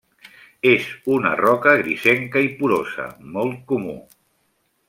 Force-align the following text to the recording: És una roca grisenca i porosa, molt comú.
És 0.69 0.87
una 1.17 1.33
roca 1.43 1.75
grisenca 1.83 2.45
i 2.49 2.51
porosa, 2.63 3.09
molt 3.37 3.65
comú. 3.73 3.99